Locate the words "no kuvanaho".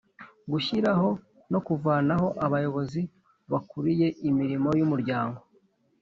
1.51-2.27